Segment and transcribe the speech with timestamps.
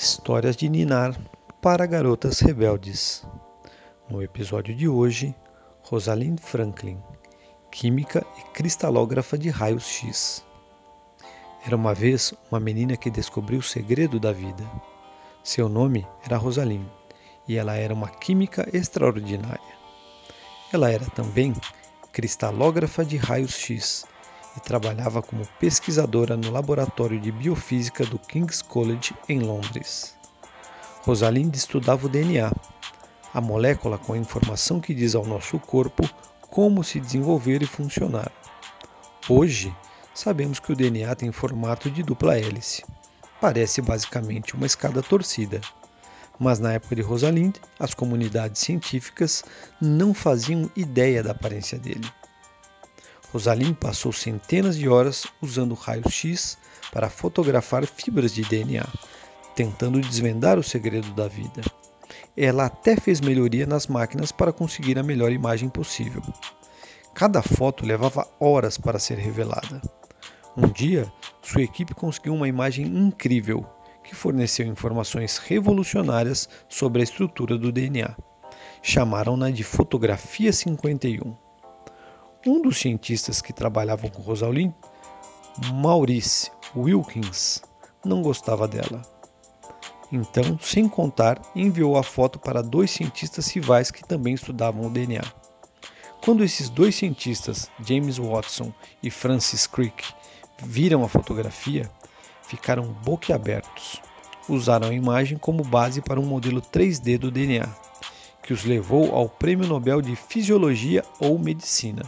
[0.00, 1.20] Histórias de Ninar
[1.60, 3.26] para garotas rebeldes.
[4.08, 5.34] No episódio de hoje,
[5.82, 7.02] Rosalind Franklin,
[7.68, 10.44] química e cristalógrafa de raios X.
[11.66, 14.62] Era uma vez uma menina que descobriu o segredo da vida.
[15.42, 16.86] Seu nome era Rosalind
[17.48, 19.78] e ela era uma química extraordinária.
[20.72, 21.52] Ela era também
[22.12, 24.06] cristalógrafa de raios X
[24.58, 30.16] e trabalhava como pesquisadora no laboratório de biofísica do King's College em Londres.
[31.02, 32.52] Rosalind estudava o DNA,
[33.32, 36.02] a molécula com a informação que diz ao nosso corpo
[36.50, 38.32] como se desenvolver e funcionar.
[39.28, 39.74] Hoje,
[40.12, 42.84] sabemos que o DNA tem formato de dupla hélice.
[43.40, 45.60] Parece basicamente uma escada torcida.
[46.36, 49.44] Mas na época de Rosalind, as comunidades científicas
[49.80, 52.10] não faziam ideia da aparência dele.
[53.32, 56.56] Rosalind passou centenas de horas usando raios-x
[56.92, 58.86] para fotografar fibras de DNA,
[59.54, 61.62] tentando desvendar o segredo da vida.
[62.36, 66.22] Ela até fez melhoria nas máquinas para conseguir a melhor imagem possível.
[67.12, 69.82] Cada foto levava horas para ser revelada.
[70.56, 73.66] Um dia, sua equipe conseguiu uma imagem incrível
[74.02, 78.16] que forneceu informações revolucionárias sobre a estrutura do DNA.
[78.82, 81.47] Chamaram-na de Fotografia 51.
[82.46, 84.72] Um dos cientistas que trabalhavam com Rosalind,
[85.74, 87.60] Maurice Wilkins,
[88.04, 89.02] não gostava dela.
[90.12, 95.22] Então, sem contar, enviou a foto para dois cientistas rivais que também estudavam o DNA.
[96.24, 98.72] Quando esses dois cientistas, James Watson
[99.02, 100.04] e Francis Crick,
[100.62, 101.90] viram a fotografia,
[102.42, 104.00] ficaram boquiabertos.
[104.48, 107.68] Usaram a imagem como base para um modelo 3D do DNA,
[108.42, 112.02] que os levou ao Prêmio Nobel de Fisiologia ou Medicina.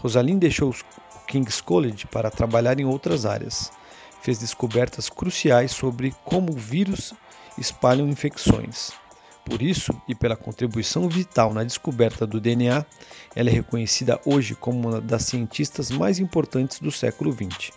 [0.00, 3.72] Rosalind deixou o King's College para trabalhar em outras áreas.
[4.22, 7.12] Fez descobertas cruciais sobre como vírus
[7.58, 8.92] espalham infecções.
[9.44, 12.84] Por isso, e pela contribuição vital na descoberta do DNA,
[13.34, 17.70] ela é reconhecida hoje como uma das cientistas mais importantes do século XX.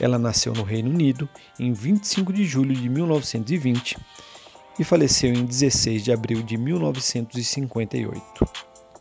[0.00, 1.28] Ela nasceu no Reino Unido
[1.58, 3.96] em 25 de julho de 1920
[4.78, 8.69] e faleceu em 16 de abril de 1958.